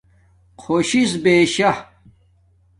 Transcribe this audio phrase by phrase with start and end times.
[0.61, 1.71] خوشی سس بیششا